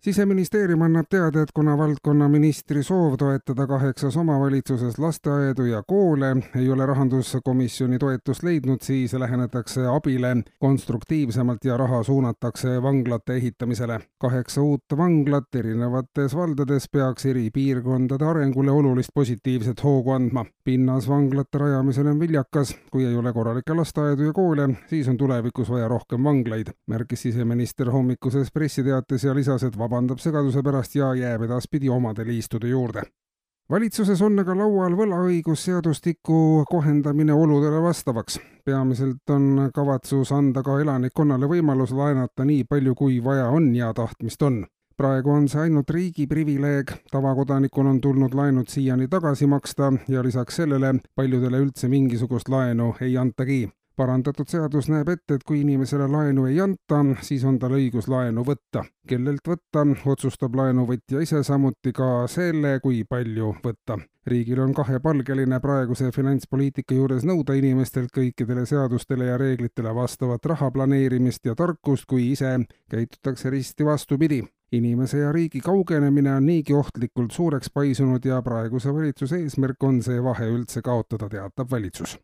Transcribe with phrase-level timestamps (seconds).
[0.00, 6.86] siseministeerium annab teada, et kuna valdkonnaministri soov toetada kaheksas omavalitsuses lasteaedu ja koole ei ole
[6.86, 14.00] rahanduskomisjoni toetust leidnud, siis lähenetakse abile konstruktiivsemalt ja raha suunatakse vanglate ehitamisele.
[14.18, 20.44] kaheksa uut vanglat erinevates valdades peaks eri piirkondade arengule olulist positiivset hoogu andma.
[20.64, 25.70] pinnas vanglate rajamisel on viljakas, kui ei ole korralikke lasteaedu ja koole, siis on tulevikus
[25.70, 31.42] vaja rohkem vanglaid, märkis siseminister hommikuses pressiteates ja lisas, et vabandab segaduse pärast ja jääb
[31.46, 33.02] edaspidi omade liistude juurde.
[33.70, 38.40] valitsuses on aga laual võlaõigusseadustiku kohendamine oludele vastavaks.
[38.64, 44.42] peamiselt on kavatsus anda ka elanikkonnale võimalus laenata nii palju, kui vaja on ja tahtmist
[44.42, 44.66] on
[44.96, 50.56] praegu on see ainult riigi privileeg, tavakodanikul on tulnud laenud siiani tagasi maksta ja lisaks
[50.56, 56.46] sellele paljudele üldse mingisugust laenu ei antagi parandatud seadus näeb ette, et kui inimesele laenu
[56.48, 58.84] ei anta, siis on tal õigus laenu võtta.
[59.08, 63.98] kellelt võtta, otsustab laenuvõtja ise, samuti ka selle, kui palju võtta.
[64.28, 71.46] riigil on kahepalgeline praeguse finantspoliitika juures nõuda inimestelt kõikidele seadustele ja reeglitele vastavat raha planeerimist
[71.46, 72.58] ja tarkust, kui ise
[72.90, 74.42] käitutakse risti vastupidi
[74.72, 80.22] inimese ja riigi kaugenemine on niigi ohtlikult suureks paisunud ja praeguse valitsuse eesmärk on see
[80.22, 82.18] vahe üldse kaotada, teatab valitsus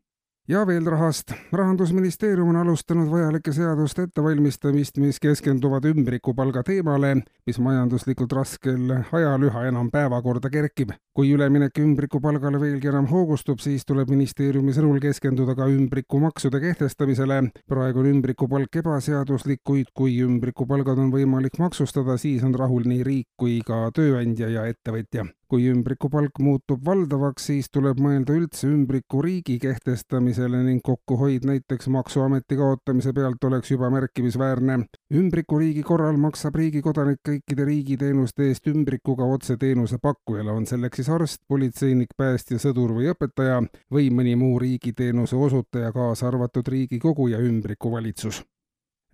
[0.48, 1.32] ja veel rahast.
[1.52, 7.14] rahandusministeerium on alustanud vajalike seaduste ettevalmistamist, mis keskenduvad ümbrikupalga teemale,
[7.46, 10.92] mis majanduslikult raskel ajal üha enam päevakorda kerkib.
[11.14, 17.42] kui üleminek ümbrikupalgale veelgi enam hoogustub, siis tuleb ministeeriumi sõnul keskenduda ka ümbrikumaksude kehtestamisele.
[17.68, 23.28] praegu on ümbrikupalk ebaseaduslik, kuid kui ümbrikupalgad on võimalik maksustada, siis on rahul nii riik
[23.36, 25.24] kui ka tööandja ja ettevõtja
[25.54, 33.12] kui ümbrikupalk muutub valdavaks, siis tuleb mõelda üldse ümbrikuriigi kehtestamisele ning kokkuhoid näiteks Maksuameti kaotamise
[33.14, 34.80] pealt oleks juba märkimisväärne.
[35.14, 41.12] ümbrikuriigi korral maksab riigi kodanik kõikide riigiteenuste eest ümbrikuga otse teenuse pakkujale, on selleks siis
[41.18, 43.60] arst, politseinik, päästja, sõdur või õpetaja
[43.94, 48.42] või mõni muu riigiteenuse osutaja, kaasa arvatud Riigikogu ja ümbrikuvalitsus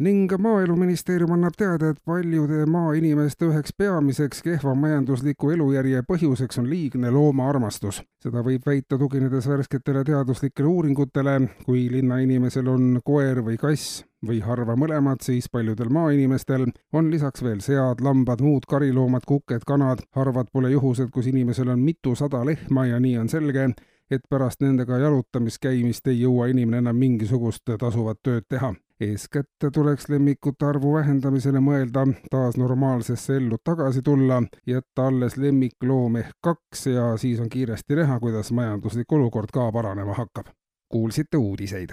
[0.01, 7.11] ning Maaeluministeerium annab teada, et paljude maainimeste üheks peamiseks kehva majandusliku elujärje põhjuseks on liigne
[7.13, 8.01] loomaarmastus.
[8.23, 14.77] seda võib väita tuginedes värsketele teaduslikele uuringutele, kui linnainimesel on koer või kass või harva
[14.77, 20.73] mõlemad, siis paljudel maainimestel on lisaks veel sead, lambad, muud kariloomad, kuked, kanad, harvad pole
[20.73, 23.73] juhused, kus inimesel on mitusada lehma ja nii on selge,
[24.11, 30.09] et pärast nendega jalutamis käimist ei jõua inimene enam mingisugust tasuvat tööd teha eeskätt tuleks
[30.09, 37.17] lemmikute arvu vähendamisele mõelda, taas normaalsesse ellu tagasi tulla, jätta alles lemmikloom ehk kaks ja
[37.17, 40.47] siis on kiiresti näha, kuidas majanduslik olukord ka paranema hakkab.
[40.91, 41.89] kuulsite uudiseid